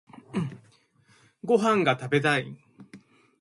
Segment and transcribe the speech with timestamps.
[1.45, 2.57] ご飯が食べたい